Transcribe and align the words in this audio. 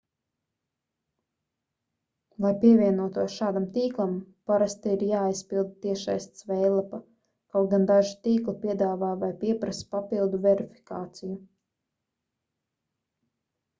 lai 2.45 2.53
pievienotos 2.61 3.33
šādam 3.41 3.65
tīklam 3.75 4.15
parasti 4.51 4.93
ir 4.95 5.03
jāaizpilda 5.09 5.75
tiešsaistes 5.83 6.47
veidlapa 6.53 6.99
kaut 7.57 7.69
gan 7.75 7.85
daži 7.91 8.15
tīkli 8.29 8.55
piedāvā 8.65 9.11
vai 9.25 9.31
pieprasa 9.45 9.85
papildu 9.93 10.39
verifikāciju 10.47 11.37